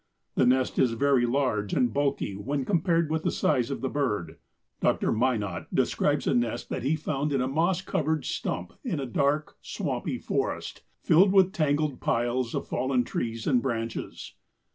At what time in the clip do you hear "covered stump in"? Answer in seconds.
7.83-8.99